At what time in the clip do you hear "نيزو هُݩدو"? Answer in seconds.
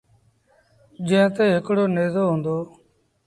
1.95-2.57